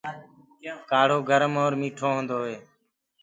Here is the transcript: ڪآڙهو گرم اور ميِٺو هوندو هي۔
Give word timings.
ڪآڙهو 0.89 1.19
گرم 1.29 1.53
اور 1.61 1.71
ميِٺو 1.81 2.07
هوندو 2.15 2.37
هي۔ 2.47 2.57